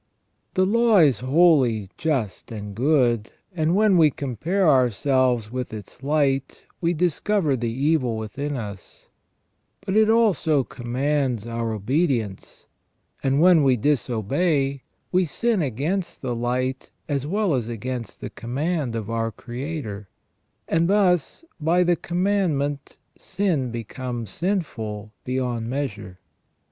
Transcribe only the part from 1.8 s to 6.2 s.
just, and good, and when we compare ourselves with its